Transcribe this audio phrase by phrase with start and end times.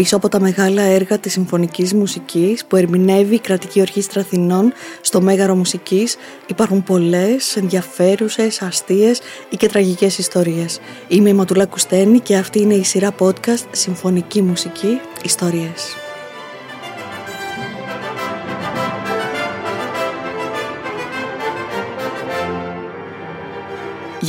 [0.00, 5.20] Πίσω από τα μεγάλα έργα της συμφωνικής μουσικής που ερμηνεύει η Κρατική Ορχήστρα Αθηνών στο
[5.20, 10.80] Μέγαρο Μουσικής υπάρχουν πολλές ενδιαφέρουσες, αστείες ή και τραγικές ιστορίες.
[11.08, 16.09] Είμαι η Ματουλά Κουστένη και αυτή είναι η σειρά podcast Συμφωνική Μουσική Ιστορίες.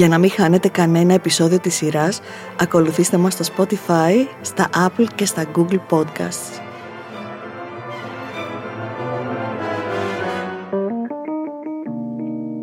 [0.01, 2.21] Για να μην χάνετε κανένα επεισόδιο της σειράς,
[2.59, 6.62] ακολουθήστε μας στο Spotify, στα Apple και στα Google Podcasts.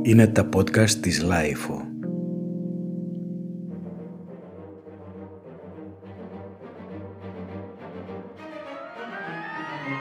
[0.03, 1.81] Είναι τα podcast της Lifeo.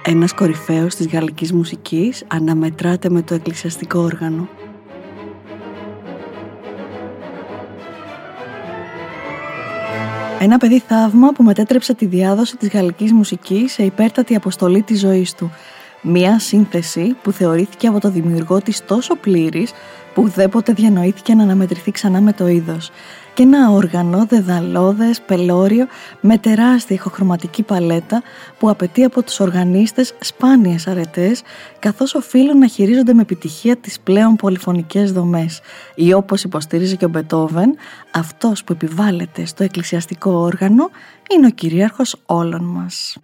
[0.04, 4.48] Ένας κορυφαίος της γαλλικής μουσικής αναμετράται με το εκκλησιαστικό όργανο.
[10.40, 15.34] Ένα παιδί θαύμα που μετέτρεψε τη διάδοση της γαλλικής μουσικής σε υπέρτατη αποστολή της ζωής
[15.34, 15.52] του.
[16.02, 19.72] Μία σύνθεση που θεωρήθηκε από το δημιουργό της τόσο πλήρης
[20.14, 22.92] που ουδέποτε διανοήθηκε να αναμετρηθεί ξανά με το είδος
[23.38, 25.88] και ένα όργανο δεδαλώδες, πελώριο
[26.22, 28.24] με τεράστια ηχοχρωματική παλέτα
[28.58, 31.42] που απαιτεί από τους οργανίστες σπάνιες αρετές
[31.80, 35.62] καθώς οφείλουν να χειρίζονται με επιτυχία τις πλέον πολυφωνικές δομές
[35.96, 37.76] ή όπως υποστήριζε και ο Μπετόβεν
[38.12, 40.90] αυτός που επιβάλλεται στο εκκλησιαστικό όργανο
[41.36, 43.18] είναι ο κυρίαρχος όλων μας.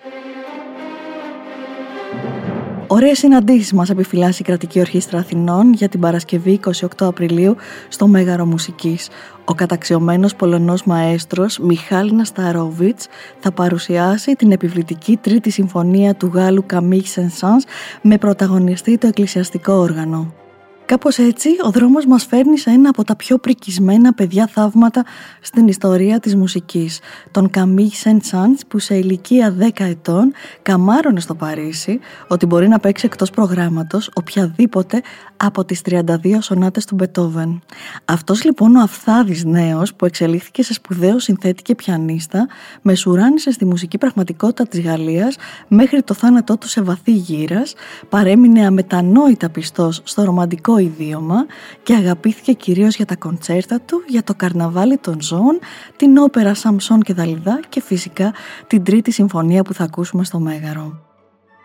[2.93, 7.55] Ωραίες συναντήσεις μας επιφυλάσσει η Κρατική Ορχήστρα Αθηνών για την Παρασκευή 28 Απριλίου
[7.87, 9.09] στο Μέγαρο Μουσικής.
[9.45, 13.07] Ο καταξιωμένος Πολωνός μαέστρος Μιχάλη Νασταρόβιτς
[13.39, 17.63] θα παρουσιάσει την επιβλητική τρίτη συμφωνία του Γάλλου Καμίχ Σενσάνς
[18.01, 20.42] με πρωταγωνιστή το εκκλησιαστικό όργανο.
[20.85, 25.05] Κάπως έτσι, ο δρόμος μας φέρνει σε ένα από τα πιο πρικισμένα παιδιά θαύματα
[25.41, 26.99] στην ιστορία της μουσικής.
[27.31, 28.21] Τον Καμίγ Σεντ
[28.67, 35.01] που σε ηλικία 10 ετών καμάρωνε στο Παρίσι ότι μπορεί να παίξει εκτός προγράμματος οποιαδήποτε
[35.45, 37.61] από τις 32 σονάτες του Μπετόβεν.
[38.05, 42.47] Αυτός λοιπόν ο αυθάδης νέος που εξελίχθηκε σε σπουδαίο συνθέτη και πιανίστα
[42.81, 45.35] μεσουράνησε στη μουσική πραγματικότητα της Γαλλίας
[45.67, 47.73] μέχρι το θάνατό του σε βαθύ γύρας,
[48.09, 51.45] παρέμεινε αμετανόητα πιστός στο ρομαντικό ιδίωμα
[51.83, 55.59] και αγαπήθηκε κυρίως για τα κοντσέρτα του, για το καρναβάλι των ζώων,
[55.95, 58.33] την όπερα Σαμσόν και Δαλιδά και φυσικά
[58.67, 61.12] την τρίτη συμφωνία που θα ακούσουμε στο Μέγαρο.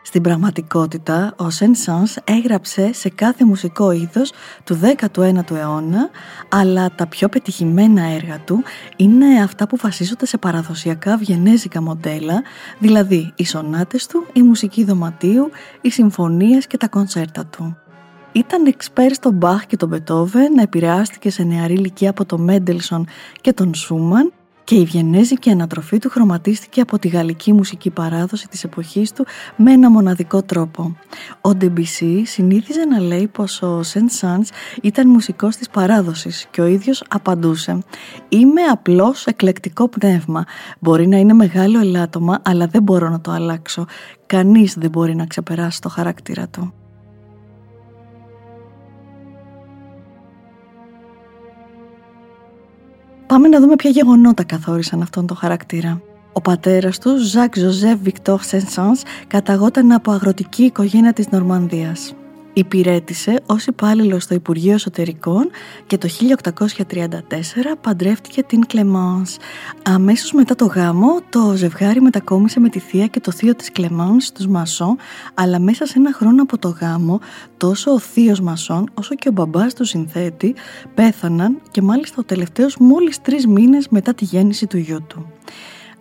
[0.09, 4.33] Στην πραγματικότητα, ο Σεν Σανς έγραψε σε κάθε μουσικό είδος
[4.65, 4.81] του
[5.15, 6.11] 19ου αιώνα,
[6.49, 8.63] αλλά τα πιο πετυχημένα έργα του
[8.97, 12.43] είναι αυτά που βασίζονται σε παραδοσιακά βιενέζικα μοντέλα,
[12.79, 17.77] δηλαδή οι σονάτες του, η μουσική δωματίου, οι συμφωνίες και τα κονσέρτα του.
[18.33, 23.07] Ήταν εξπέρ στον Μπαχ και τον Μπετόβεν, επηρεάστηκε σε νεαρή ηλικία από τον Μέντελσον
[23.41, 24.33] και τον Σούμαν
[24.69, 29.73] και η βιενέζικη ανατροφή του χρωματίστηκε από τη γαλλική μουσική παράδοση της εποχής του με
[29.73, 30.97] ένα μοναδικό τρόπο.
[31.41, 34.49] Ο Ντεμπισί συνήθιζε να λέει πως ο Σεντ Σάνς
[34.83, 37.79] ήταν μουσικός της παράδοσης και ο ίδιος απαντούσε
[38.29, 40.45] «Είμαι απλώς εκλεκτικό πνεύμα.
[40.81, 43.85] Μπορεί να είναι μεγάλο ελάττωμα αλλά δεν μπορώ να το αλλάξω.
[44.27, 46.88] Κανείς δεν μπορεί να ξεπεράσει το χαρακτήρα του».
[53.29, 56.01] Πάμε να δούμε ποια γεγονότα καθόρισαν αυτόν τον χαρακτήρα.
[56.33, 62.15] Ο πατέρας του, Ζακ Ζωζεύ Βικτόρ Σενσάνς, καταγόταν από αγροτική οικογένεια της Νορμανδίας.
[62.59, 65.51] Υπηρέτησε ως υπάλληλο στο Υπουργείο Εσωτερικών
[65.87, 67.19] και το 1834
[67.81, 69.37] παντρεύτηκε την Κλεμάνς.
[69.83, 74.25] Αμέσως μετά το γάμο, το ζευγάρι μετακόμισε με τη θεία και το θείο της Κλεμάνς
[74.25, 74.97] στους Μασόν,
[75.35, 77.21] αλλά μέσα σε ένα χρόνο από το γάμο,
[77.57, 80.55] τόσο ο θείος Μασόν όσο και ο μπαμπάς του συνθέτη
[80.95, 85.33] πέθαναν και μάλιστα ο τελευταίος μόλις τρεις μήνες μετά τη γέννηση του γιού του.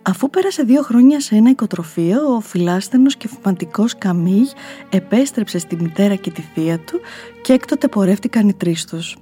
[0.08, 4.46] Αφού πέρασε δύο χρόνια σε ένα οικοτροφείο, ο φιλάστενος και φυματικός Καμίγ
[4.90, 7.00] επέστρεψε στη μητέρα και τη θεία του
[7.42, 9.16] και έκτοτε πορεύτηκαν οι τρεις τους.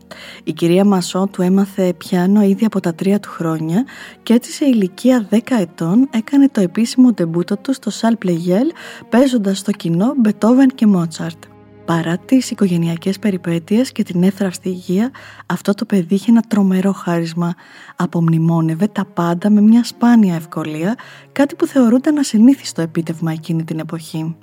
[0.44, 3.84] Η κυρία Μασό του έμαθε πιάνο ήδη από τα τρία του χρόνια
[4.22, 8.72] και έτσι σε ηλικία 10 ετών έκανε το επίσημο ντεμπούτο του στο Σαλ Πλεγέλ
[9.08, 11.44] παίζοντας στο κοινό Μπετόβεν και Μότσαρτ.
[11.86, 15.10] Παρά τις οικογενειακές περιπέτειες και την εύθραυστη υγεία,
[15.46, 17.54] αυτό το παιδί είχε ένα τρομερό χάρισμα.
[17.96, 20.94] Απομνημόνευε τα πάντα με μια σπάνια ευκολία,
[21.32, 24.36] κάτι που θεωρούνταν ασυνήθιστο επίτευγμα εκείνη την εποχή.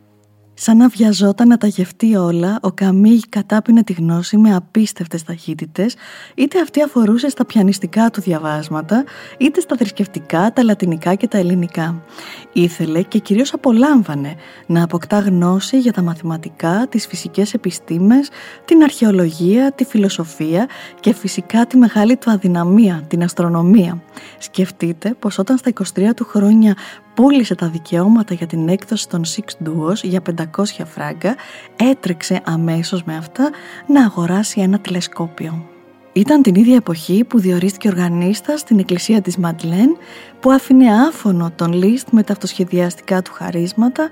[0.55, 5.95] Σαν να βιαζόταν να τα γευτεί όλα, ο Καμίγ κατάπινε τη γνώση με απίστευτες ταχύτητες,
[6.35, 9.03] είτε αυτή αφορούσε στα πιανιστικά του διαβάσματα,
[9.37, 12.03] είτε στα θρησκευτικά, τα λατινικά και τα ελληνικά.
[12.53, 14.35] Ήθελε και κυρίως απολάμβανε
[14.65, 18.29] να αποκτά γνώση για τα μαθηματικά, τις φυσικές επιστήμες,
[18.65, 20.67] την αρχαιολογία, τη φιλοσοφία
[20.99, 24.01] και φυσικά τη μεγάλη του αδυναμία, την αστρονομία.
[24.37, 26.75] Σκεφτείτε πως όταν στα 23 του χρόνια
[27.13, 30.21] πούλησε τα δικαιώματα για την έκδοση των Six Duos για
[30.57, 31.35] 500 φράγκα,
[31.75, 33.49] έτρεξε αμέσως με αυτά
[33.87, 35.67] να αγοράσει ένα τηλεσκόπιο.
[36.15, 39.97] Ήταν την ίδια εποχή που διορίστηκε οργανίστας στην εκκλησία της Μαντλέν
[40.39, 44.09] που άφηνε άφωνο τον Λίστ με τα αυτοσχεδιαστικά του χαρίσματα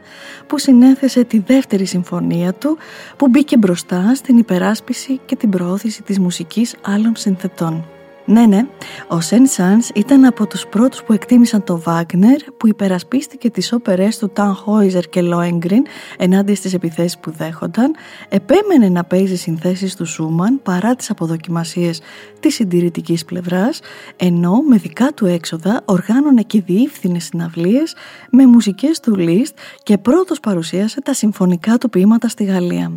[0.48, 2.78] που συνέθεσε τη δεύτερη συμφωνία του
[3.18, 7.91] που μπήκε μπροστά στην υπεράσπιση και την προώθηση της μουσικής άλλων συνθετών.
[8.26, 8.66] Ναι, ναι,
[9.08, 14.18] ο Σεν Σάνς ήταν από τους πρώτους που εκτίμησαν το Βάγνερ που υπερασπίστηκε τις όπερες
[14.18, 15.84] του Ταν Χόιζερ και Λόεγκριν
[16.18, 17.96] ενάντια στις επιθέσεις που δέχονταν,
[18.30, 22.02] επέμενε να παίζει συνθέσεις του Σούμαν παρά τις αποδοκιμασίες
[22.40, 23.80] της συντηρητικής πλευράς,
[24.16, 27.96] ενώ με δικά του έξοδα οργάνωνε και διεύθυνε συναυλίες
[28.32, 32.92] με μουσικές του Λίστ και πρώτος παρουσίασε τα συμφωνικά του ποίηματα στη Γαλλία.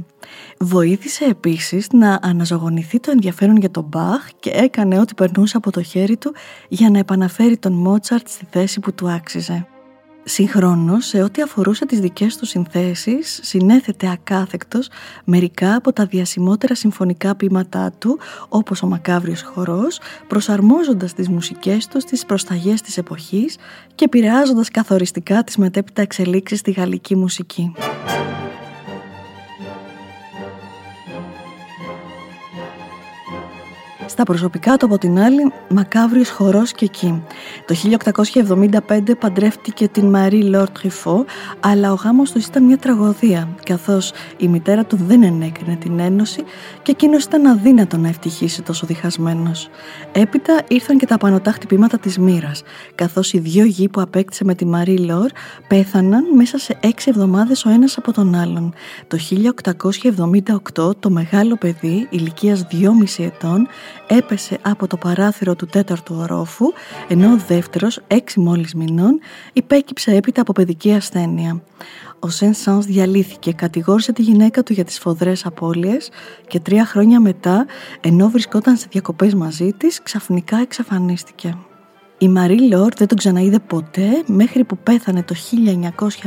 [0.58, 5.82] Βοήθησε επίσης να αναζωογονηθεί το ενδιαφέρον για τον Μπαχ και έκανε ό,τι περνούσε από το
[5.82, 6.34] χέρι του
[6.68, 9.66] για να επαναφέρει τον Μότσαρτ στη θέση που του άξιζε.
[10.26, 14.88] Συγχρόνως, σε ό,τι αφορούσε τις δικές του συνθέσεις, συνέθετε ακάθεκτος
[15.24, 18.18] μερικά από τα διασημότερα συμφωνικά ποίηματά του,
[18.48, 23.56] όπως ο Μακάβριος Χορός, προσαρμόζοντας τις μουσικές του στις προσταγές της εποχής
[23.94, 27.72] και επηρεάζοντας καθοριστικά τις μετέπειτα εξελίξεις στη γαλλική μουσική.
[34.06, 37.22] Στα προσωπικά του από την άλλη, μακάβριος χορός και εκεί.
[37.66, 41.24] Το 1875 παντρεύτηκε την Μαρή Λόρ Τριφό,
[41.60, 46.42] αλλά ο γάμος τους ήταν μια τραγωδία, καθώς η μητέρα του δεν ενέκρινε την ένωση
[46.82, 49.68] και εκείνος ήταν αδύνατο να ευτυχήσει τόσο διχασμένος.
[50.12, 52.62] Έπειτα ήρθαν και τα πανωτά χτυπήματα της μοίρας,
[52.94, 55.30] καθώς οι δύο γη που απέκτησε με τη Μαρή Λόρ
[55.68, 58.74] πέθαναν μέσα σε έξι εβδομάδες ο ένας από τον άλλον.
[59.06, 59.18] Το
[60.74, 63.68] 1878 το μεγάλο παιδί ηλικίας 2,5 ετών
[64.06, 66.66] έπεσε από το παράθυρο του τέταρτου ορόφου,
[67.08, 69.20] ενώ ο δεύτερος, έξι μόλις μηνών,
[69.52, 71.62] υπέκυψε έπειτα από παιδική ασθένεια.
[72.18, 76.10] Ο Σεν Σάνς διαλύθηκε, κατηγόρησε τη γυναίκα του για τις φοδρές απώλειες
[76.48, 77.66] και τρία χρόνια μετά,
[78.00, 81.56] ενώ βρισκόταν σε διακοπές μαζί της, ξαφνικά εξαφανίστηκε.
[82.18, 85.34] Η Μαρή Λόρ δεν τον ξαναείδε ποτέ μέχρι που πέθανε το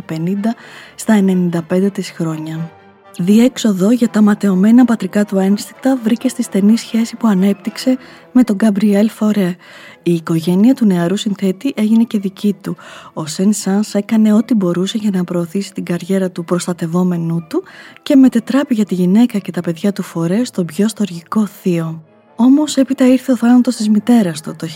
[0.07, 0.55] 1950
[0.95, 1.23] στα
[1.69, 2.71] 95 της χρόνια.
[3.19, 7.97] Διέξοδο για τα ματαιωμένα πατρικά του ένστικτα βρήκε στη στενή σχέση που ανέπτυξε
[8.31, 9.55] με τον Γκαμπριέλ Φορέ.
[10.03, 12.75] Η οικογένεια του νεαρού συνθέτη έγινε και δική του.
[13.13, 17.63] Ο Σεν Σάνς έκανε ό,τι μπορούσε για να προωθήσει την καριέρα του προστατευόμενού του
[18.03, 22.03] και μετετράπη για τη γυναίκα και τα παιδιά του Φορέ στον πιο στοργικό θείο.
[22.35, 24.67] Όμως έπειτα ήρθε ο θάνατος της μητέρας του το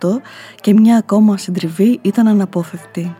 [0.00, 0.20] 1888
[0.60, 3.14] και μια ακόμα συντριβή ήταν αναπόφευκτη.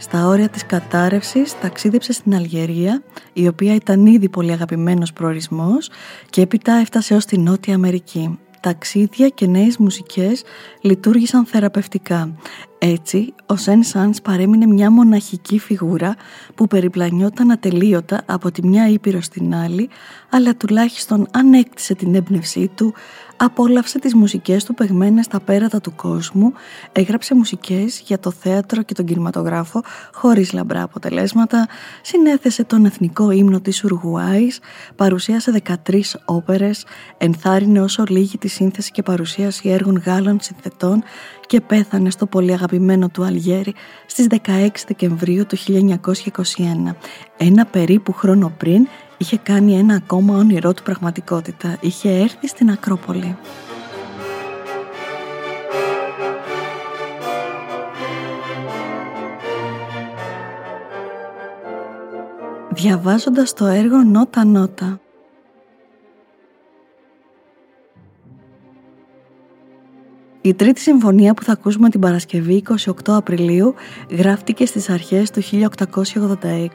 [0.00, 3.02] Στα όρια της κατάρρευσης ταξίδεψε στην Αλγερία,
[3.32, 5.90] η οποία ήταν ήδη πολύ αγαπημένος προορισμός
[6.30, 10.42] και έπειτα έφτασε ως τη Νότια Αμερική ταξίδια και νέες μουσικές
[10.80, 12.34] λειτουργήσαν θεραπευτικά.
[12.78, 16.16] Έτσι, ο Σεν Σάνς παρέμεινε μια μοναχική φιγούρα
[16.54, 19.88] που περιπλανιόταν ατελείωτα από τη μια ήπειρο στην άλλη,
[20.30, 22.94] αλλά τουλάχιστον ανέκτησε την έμπνευσή του,
[23.38, 26.52] απόλαυσε τις μουσικές του παιγμένες στα πέρατα του κόσμου,
[26.92, 31.68] έγραψε μουσικές για το θέατρο και τον κινηματογράφο χωρίς λαμπρά αποτελέσματα,
[32.02, 34.60] συνέθεσε τον εθνικό ύμνο της Ουρουγουάης,
[34.96, 36.84] παρουσίασε 13 όπερες,
[37.18, 41.02] ενθάρρυνε όσο λίγη τη σύνθεση και παρουσίαση έργων Γάλλων συνθετών
[41.46, 43.74] και πέθανε στο πολύ αγαπημένο του Αλγέρι
[44.06, 46.94] στις 16 Δεκεμβρίου του 1921.
[47.36, 48.86] Ένα περίπου χρόνο πριν
[49.18, 51.76] είχε κάνει ένα ακόμα όνειρό του πραγματικότητα.
[51.80, 53.36] Είχε έρθει στην Ακρόπολη.
[62.70, 65.00] Διαβάζοντας το έργο Νότα Νότα
[70.40, 73.74] Η τρίτη συμφωνία που θα ακούσουμε την Παρασκευή 28 Απριλίου
[74.10, 76.68] γράφτηκε στις αρχές του 1886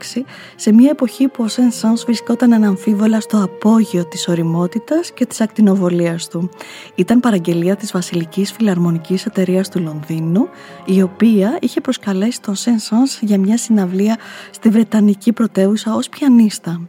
[0.55, 5.41] σε μια εποχή που ο Σεν Σάνς βρισκόταν αναμφίβολα στο απόγειο της οριμότητας και της
[5.41, 6.50] ακτινοβολίας του.
[6.96, 10.48] Ήταν παραγγελία της Βασιλικής Φιλαρμονικής Εταιρείας του Λονδίνου
[10.86, 14.17] η οποία είχε προσκαλέσει τον Σεν Σάνς για μια συναυλία
[14.51, 16.82] στη Βρετανική πρωτεύουσα ως πιανίστα.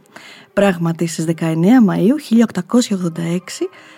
[0.55, 1.43] Πράγματι στις 19
[1.87, 2.45] Μαΐου
[3.09, 3.39] 1886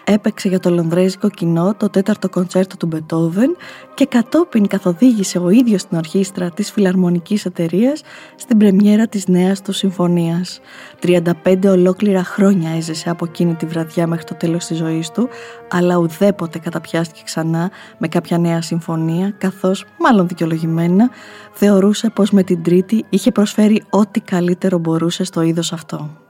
[0.03, 3.55] έπαιξε για το λονδρέζικο κοινό το τέταρτο κοντσέρτο του Μπετόβεν
[3.93, 8.01] και κατόπιν καθοδήγησε ο ίδιος την ορχήστρα της Φιλαρμονικής εταιρείας
[8.35, 10.59] στην πρεμιέρα της νέας τους συμφωνίας.
[11.01, 15.29] 35 ολόκληρα χρόνια έζησε από εκείνη τη βραδιά μέχρι το τέλος της ζωής του,
[15.69, 21.09] αλλά ουδέποτε καταπιάστηκε ξανά με κάποια νέα συμφωνία, καθώς, μάλλον δικαιολογημένα,
[21.51, 26.25] θεωρούσε πως με την τρίτη είχε προσφέρει ό,τι καλύτερο μπορούσε στο είδος αυτό.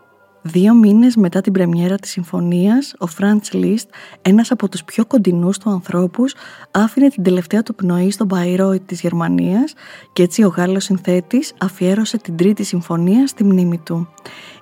[0.51, 3.89] Δύο μήνες μετά την πρεμιέρα της συμφωνίας, ο Φραντς Λίστ,
[4.21, 6.35] ένας από τους πιο κοντινούς του ανθρώπους,
[6.71, 9.73] άφηνε την τελευταία του πνοή στον Μπαϊρόιτ της Γερμανίας
[10.13, 14.07] και έτσι ο Γάλλος συνθέτης αφιέρωσε την τρίτη συμφωνία στη μνήμη του.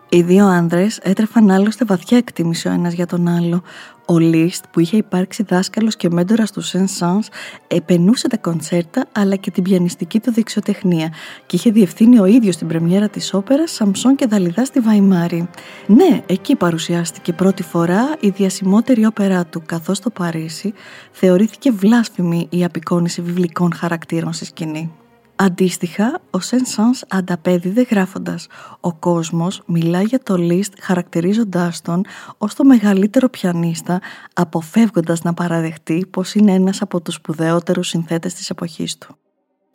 [0.10, 3.62] Οι δύο άνδρες έτρεφαν άλλωστε βαθιά εκτίμηση ο ένας για τον άλλο.
[4.08, 7.28] Ο Λίστ που είχε υπάρξει δάσκαλος και μέντορας του Σεν Σάνς
[7.68, 11.14] επενούσε τα κονσέρτα αλλά και την πιανιστική του δεξιοτεχνία
[11.46, 15.50] και είχε διευθύνει ο ίδιος την πρεμιέρα της όπερας Σαμψόν και Δαλιδά στη Βαϊμάρη.
[15.88, 20.74] Ναι, εκεί παρουσιάστηκε πρώτη φορά η διασημότερη όπερά του καθώς στο Παρίσι
[21.12, 24.92] θεωρήθηκε βλάσφημη η απεικόνηση βιβλικών χαρακτήρων στη σκηνή.
[25.38, 28.48] Αντίστοιχα, ο Σεν Σανς ανταπέδιδε γράφοντας
[28.80, 32.06] «Ο κόσμος μιλά για το Λίστ χαρακτηρίζοντάς τον
[32.38, 34.02] ως το μεγαλύτερο πιανίστα,
[34.34, 39.18] αποφεύγοντας να παραδεχτεί πως είναι ένας από τους σπουδαιότερους συνθέτες της εποχής του».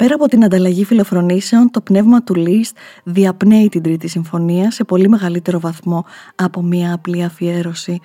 [0.00, 5.08] Πέρα από την ανταλλαγή φιλοφρονήσεων, το πνεύμα του Λίστ διαπνέει την Τρίτη Συμφωνία σε πολύ
[5.08, 8.00] μεγαλύτερο βαθμό από μία απλή αφιέρωση.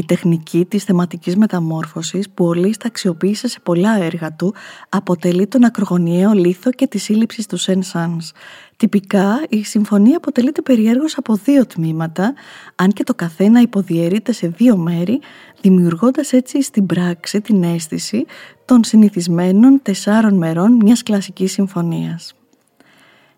[0.00, 4.54] Η τεχνική της θεματικής μεταμόρφωσης που ο Λίστ αξιοποίησε σε πολλά έργα του
[4.88, 8.32] αποτελεί τον ακρογωνιαίο λίθο και τη σύλληψη του Σεν Σάνς.
[8.76, 12.34] Τυπικά η συμφωνία αποτελείται περιέργως από δύο τμήματα,
[12.74, 15.20] αν και το καθένα υποδιαιρείται σε δύο μέρη,
[15.60, 18.24] δημιουργώντας έτσι στην πράξη την αίσθηση
[18.64, 22.34] των συνηθισμένων τεσσάρων μερών μιας κλασικής συμφωνίας.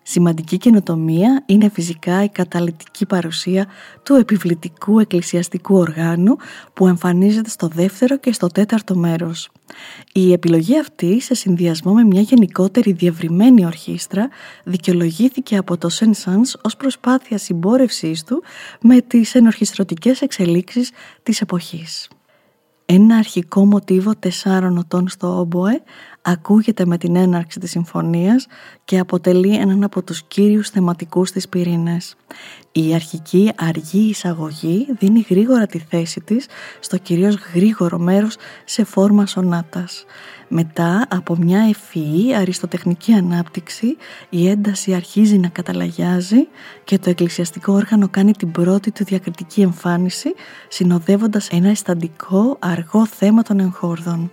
[0.03, 3.67] Σημαντική καινοτομία είναι φυσικά η καταλητική παρουσία
[4.03, 6.35] του επιβλητικού εκκλησιαστικού οργάνου
[6.73, 9.49] που εμφανίζεται στο δεύτερο και στο τέταρτο μέρος.
[10.13, 14.29] Η επιλογή αυτή σε συνδυασμό με μια γενικότερη διευρυμένη ορχήστρα
[14.63, 18.43] δικαιολογήθηκε από το Σεν Σανς ως προσπάθεια συμπόρευσής του
[18.81, 20.91] με τις ενορχιστρωτικές εξελίξεις
[21.23, 22.07] της εποχής.
[22.85, 25.81] Ένα αρχικό μοτίβο τεσσάρων οτών στο όμποε
[26.25, 28.47] ακούγεται με την έναρξη της συμφωνίας
[28.85, 32.15] και αποτελεί έναν από τους κύριους θεματικούς της πυρήνες.
[32.71, 36.45] Η αρχική αργή εισαγωγή δίνει γρήγορα τη θέση της
[36.79, 40.05] στο κυρίως γρήγορο μέρος σε φόρμα σονάτας.
[40.47, 43.97] Μετά από μια ευφυή αριστοτεχνική ανάπτυξη
[44.29, 46.47] η ένταση αρχίζει να καταλαγιάζει
[46.83, 50.33] και το εκκλησιαστικό όργανο κάνει την πρώτη του διακριτική εμφάνιση
[50.67, 54.31] συνοδεύοντας ένα αισθαντικό αργό θέμα των εγχόρδων.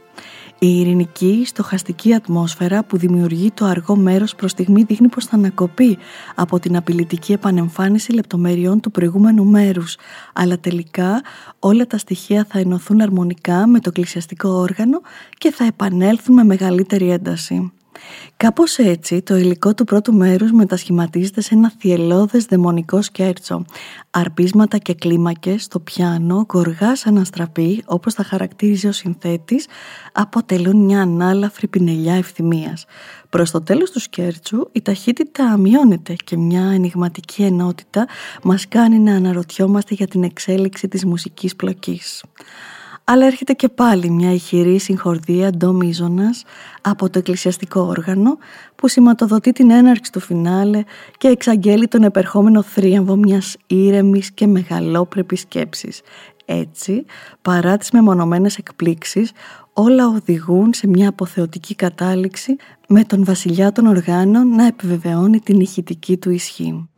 [0.62, 5.98] Η ειρηνική, στοχαστική ατμόσφαιρα που δημιουργεί το αργό μέρος προς στιγμή δείχνει πως θα ανακοπεί
[6.34, 9.96] από την απειλητική επανεμφάνιση λεπτομεριών του προηγούμενου μέρους,
[10.32, 11.22] αλλά τελικά
[11.58, 15.00] όλα τα στοιχεία θα ενωθούν αρμονικά με το εκκλησιαστικό όργανο
[15.38, 17.72] και θα επανέλθουν με μεγαλύτερη ένταση.
[18.36, 23.64] Κάπως έτσι το υλικό του πρώτου μέρους μετασχηματίζεται σε ένα θυελώδες δαιμονικό σκέρτσο.
[24.10, 29.66] Αρπίσματα και κλίμακες στο πιάνο, γοργάς σαν αστραπή, όπως τα χαρακτήριζε ο συνθέτης,
[30.12, 32.84] αποτελούν μια ανάλαφρη πινελιά ευθυμίας.
[33.28, 38.06] Προς το τέλος του σκέρτσου η ταχύτητα μειώνεται και μια ενηγματική ενότητα
[38.42, 42.24] μας κάνει να αναρωτιόμαστε για την εξέλιξη της μουσικής πλοκής
[43.12, 46.44] αλλά έρχεται και πάλι μια ηχηρή συγχορδία ντομίζωνας
[46.80, 48.38] από το εκκλησιαστικό όργανο
[48.76, 50.82] που σηματοδοτεί την έναρξη του φινάλε
[51.18, 56.00] και εξαγγέλει τον επερχόμενο θρίαμβο μιας ήρεμης και μεγαλόπρεπης σκέψης.
[56.44, 57.04] Έτσι,
[57.42, 59.32] παρά τις μεμονωμένες εκπλήξεις,
[59.72, 62.56] όλα οδηγούν σε μια αποθεωτική κατάληξη
[62.88, 66.88] με τον βασιλιά των οργάνων να επιβεβαιώνει την ηχητική του ισχύ.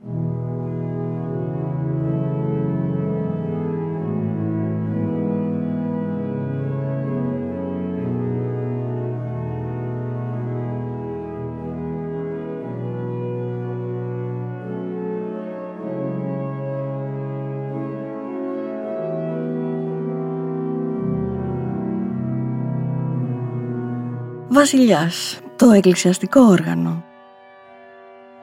[24.54, 27.04] Βασιλιάς, το εκκλησιαστικό όργανο.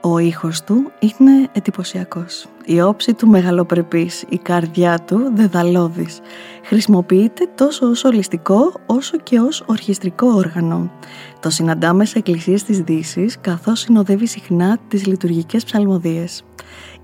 [0.02, 2.46] Ο ήχος του είναι εντυπωσιακός.
[2.66, 6.20] Η όψη του μεγαλοπρεπής, η καρδιά του δεδαλώδης.
[6.64, 10.92] Χρησιμοποιείται τόσο ως ολιστικό όσο και ως ορχιστρικό όργανο.
[11.40, 16.44] Το συναντάμε σε εκκλησίες της Δύσης καθώς συνοδεύει συχνά τις λειτουργικές ψαλμοδίες.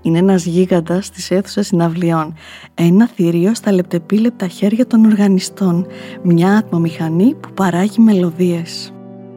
[0.02, 2.34] Είναι ένας γίγαντας της αίθουσας συναυλιών.
[2.74, 5.86] Ένα θηρίο στα λεπτεπίλεπτα χέρια των οργανιστών.
[6.22, 8.90] Μια ατμομηχανή που παράγει μελωδίες.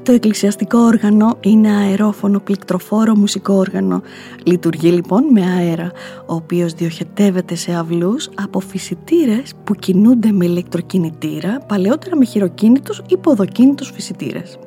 [0.09, 4.01] Το εκκλησιαστικό όργανο είναι αερόφωνο πληκτροφόρο μουσικό όργανο.
[4.43, 5.91] Λειτουργεί λοιπόν με αέρα,
[6.25, 13.17] ο οποίος διοχετεύεται σε αυλούς από φυσιτήρες που κινούνται με ηλεκτροκινητήρα, παλαιότερα με χειροκίνητους ή
[13.17, 14.59] ποδοκίνητους φυσιτήρες.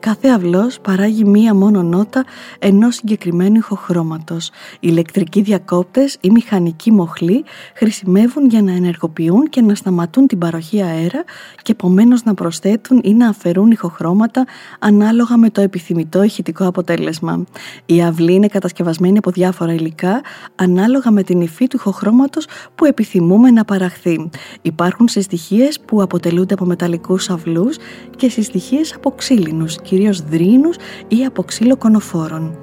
[0.00, 2.24] Κάθε αυλός παράγει μία μόνο νότα
[2.58, 4.46] ενός συγκεκριμένου ηχοχρώματος.
[4.46, 10.82] Οι ηλεκτρικοί διακόπτες ή μηχανικοί μοχλοί χρησιμεύουν για να ενεργοποιούν και να σταματούν την παροχή
[10.82, 11.24] αέρα
[11.62, 14.44] και επομένως να προσθέτουν ή να αφαιρούν ηχοχρώματα
[14.78, 17.44] ανάλογα με το επιθυμητό ηχητικό αποτέλεσμα.
[17.86, 20.20] Η αυλή είναι κατασκευασμένη από διάφορα υλικά
[20.54, 24.30] ανάλογα με την υφή του ηχοχρώματος που επιθυμούμε να παραχθεί.
[24.62, 27.76] Υπάρχουν συστοιχίες που αποτελούνται από μεταλλικούς αυλούς
[28.16, 30.76] και συστοιχίες από ξύλινους, κυρίως δρύνους
[31.08, 32.58] ή από ξύλο κονοφόρων.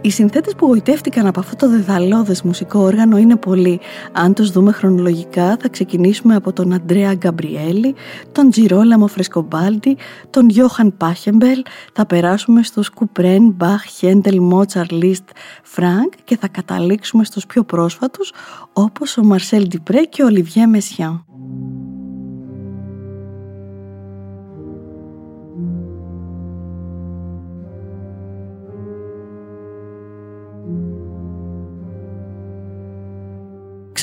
[0.00, 3.80] Οι συνθέτες που γοητεύτηκαν από αυτό το δαιδαλώδες μουσικό όργανο είναι πολλοί.
[4.12, 7.94] Αν τους δούμε χρονολογικά θα ξεκινήσουμε από τον Αντρέα Γκαμπριέλη,
[8.32, 9.96] τον Τζιρόλαμο Φρεσκομπάλντι,
[10.30, 11.62] τον Γιόχαν Πάχεμπελ,
[11.92, 15.28] θα περάσουμε στους Κουπρέν, Μπαχ, Χέντελ, Μότσαρτ, Λίστ,
[15.62, 18.32] Φρανκ και θα καταλήξουμε στους πιο πρόσφατους
[18.72, 21.24] όπως ο Μαρσέλ Ντιπρέ και ο Ολιβιέ Μεσιάν.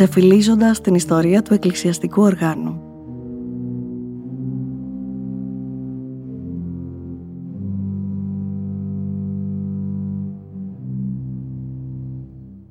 [0.01, 2.81] Ξεφυλίζοντας την ιστορία του εκκλησιαστικού οργάνου.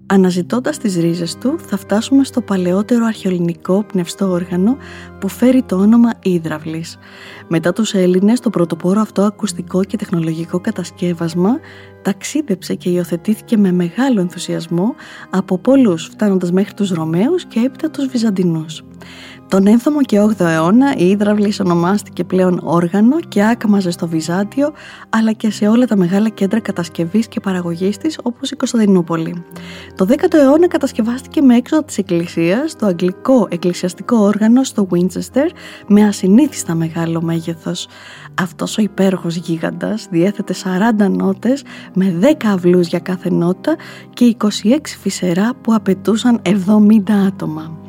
[0.07, 4.77] Αναζητώντας τις ρίζες του θα φτάσουμε στο παλαιότερο αρχαιολινικό πνευστό όργανο
[5.21, 6.99] που φέρει το όνομα Ήδραυλης.
[7.49, 11.59] Μετά τους Έλληνες το πρωτοπόρο αυτό ακουστικό και τεχνολογικό κατασκεύασμα
[12.03, 14.95] ταξίδεψε και υιοθετήθηκε με μεγάλο ενθουσιασμό
[15.31, 18.85] από πολλούς φτάνοντας μέχρι τους Ρωμαίους και έπειτα τους Βυζαντινούς.
[19.51, 24.73] Τον 7ο και 8ο αιώνα η Ήδραυλης ονομάστηκε πλέον όργανο και άκαμαζε στο Βυζάντιο
[25.09, 29.45] αλλά και σε όλα τα μεγάλα κέντρα κατασκευής και παραγωγής της όπως η Κωνσταντινούπολη.
[29.95, 35.51] Το 10ο αιώνα κατασκευάστηκε με έξοδο της εκκλησίας το αγγλικό εκκλησιαστικό όργανο στο Winchester
[35.87, 37.89] με ασυνήθιστα μεγάλο μέγεθος.
[38.35, 41.63] Αυτός ο υπέροχος γίγαντας διέθετε 40 νότες
[41.95, 43.77] με 10 αυλούς για κάθε νότα
[44.15, 47.80] και 26 φυσερά που απαιτούσαν 70 άτομα.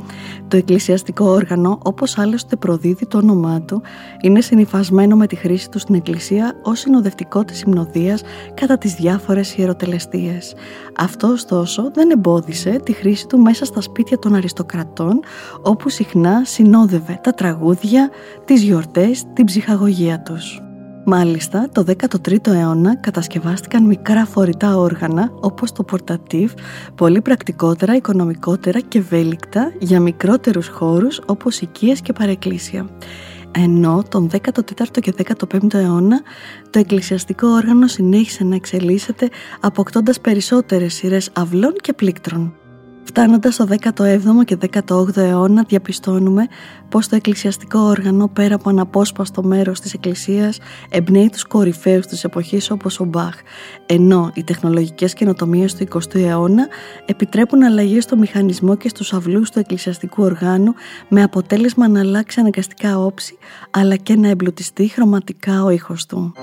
[0.52, 3.82] Το εκκλησιαστικό όργανο, όπως άλλωστε προδίδει το όνομά του,
[4.22, 8.22] είναι συνυφασμένο με τη χρήση του στην εκκλησία ως συνοδευτικό της υμνοδίας
[8.54, 10.56] κατά τις διάφορες ιεροτελεστίες.
[10.98, 15.20] Αυτό ωστόσο δεν εμπόδισε τη χρήση του μέσα στα σπίτια των αριστοκρατών,
[15.62, 18.10] όπου συχνά συνόδευε τα τραγούδια,
[18.46, 20.71] τις γιορτές, την ψυχαγωγία τους.
[21.06, 26.52] Μάλιστα, το 13ο αιώνα κατασκευάστηκαν μικρά φορητά όργανα όπως το πορτατίβ,
[26.96, 32.90] πολύ πρακτικότερα, οικονομικότερα και ευέλικτα για μικρότερους χώρους όπως οικίες και παρεκκλήσια.
[33.52, 36.22] Ενώ τον 14ο και 15ο αιώνα
[36.70, 42.61] το εκκλησιαστικό όργανο συνέχισε να εξελίσσεται αποκτώντας περισσότερες σειρές αυλών και πλήκτρων.
[43.04, 46.48] Φτάνοντας στο 17ο και 18ο αιώνα διαπιστώνουμε
[46.90, 50.60] πως το εκκλησιαστικό όργανο πέρα από αναπόσπαστο μέρος της εκκλησίας
[50.90, 53.36] εμπνέει τους κορυφαίους της εποχής όπως ο Μπαχ,
[53.86, 56.68] ενώ οι τεχνολογικές καινοτομίες του 20ου αιώνα
[57.06, 60.74] επιτρέπουν αλλαγές στο μηχανισμό και στους αυλούς του εκκλησιαστικού οργάνου
[61.10, 63.38] με αποτέλεσμα να αλλάξει αναγκαστικά όψη
[63.72, 66.34] αλλά και να εμπλουτιστεί χρωματικά ο ήχος του.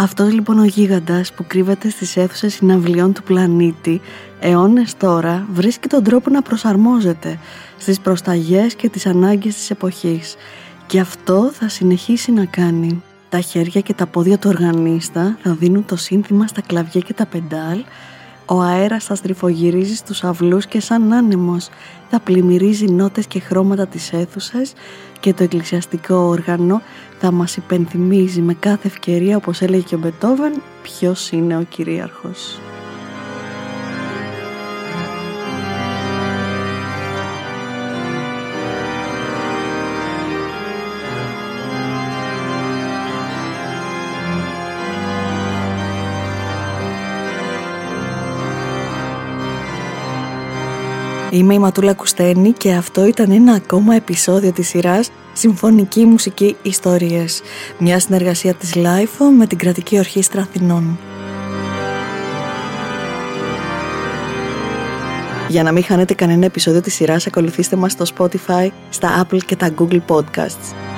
[0.00, 4.00] Αυτός λοιπόν ο γίγαντας που κρύβεται στις αίθουσες συναυλιών του πλανήτη
[4.40, 7.38] αιώνες τώρα βρίσκει τον τρόπο να προσαρμόζεται
[7.78, 10.36] στις προσταγές και τις ανάγκες της εποχής
[10.86, 13.02] και αυτό θα συνεχίσει να κάνει.
[13.28, 17.26] Τα χέρια και τα πόδια του οργανίστα θα δίνουν το σύνθημα στα κλαβιά και τα
[17.26, 17.84] πεντάλ
[18.50, 21.68] ο αέρας θα στριφογυρίζει στους αυλούς και σαν άνεμος
[22.10, 24.72] θα πλημμυρίζει νότες και χρώματα της αίθουσας
[25.20, 26.82] και το εκκλησιαστικό όργανο
[27.18, 32.58] θα μας υπενθυμίζει με κάθε ευκαιρία όπως έλεγε και ο Μπετόβεν ποιος είναι ο κυρίαρχος.
[51.30, 57.42] Είμαι η Ματούλα Κουστένη και αυτό ήταν ένα ακόμα επεισόδιο της σειράς Συμφωνική Μουσική Ιστορίες,
[57.78, 60.98] μια συνεργασία της LIFO με την Κρατική Ορχήστρα Αθηνών.
[65.48, 69.56] Για να μην χάνετε κανένα επεισόδιο της σειράς, ακολουθήστε μας στο Spotify, στα Apple και
[69.56, 70.97] τα Google Podcasts.